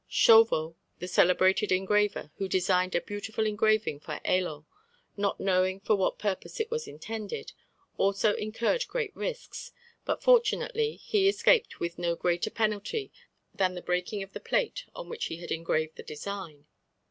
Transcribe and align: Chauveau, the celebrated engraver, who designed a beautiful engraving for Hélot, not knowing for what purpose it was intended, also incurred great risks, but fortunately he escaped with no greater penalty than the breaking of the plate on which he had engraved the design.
Chauveau, 0.09 0.75
the 0.97 1.07
celebrated 1.07 1.71
engraver, 1.71 2.31
who 2.37 2.49
designed 2.49 2.95
a 2.95 3.01
beautiful 3.01 3.45
engraving 3.45 3.99
for 3.99 4.19
Hélot, 4.25 4.65
not 5.15 5.39
knowing 5.39 5.79
for 5.79 5.95
what 5.95 6.17
purpose 6.17 6.59
it 6.59 6.71
was 6.71 6.87
intended, 6.87 7.51
also 7.97 8.33
incurred 8.33 8.87
great 8.87 9.15
risks, 9.15 9.71
but 10.03 10.23
fortunately 10.23 10.95
he 10.95 11.27
escaped 11.29 11.79
with 11.79 11.99
no 11.99 12.15
greater 12.15 12.49
penalty 12.49 13.11
than 13.53 13.75
the 13.75 13.81
breaking 13.83 14.23
of 14.23 14.33
the 14.33 14.39
plate 14.39 14.85
on 14.95 15.07
which 15.07 15.25
he 15.25 15.37
had 15.37 15.51
engraved 15.51 15.95
the 15.97 16.01
design. 16.01 16.65